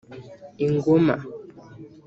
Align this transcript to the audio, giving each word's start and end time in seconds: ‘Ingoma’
‘Ingoma’ 0.65 1.15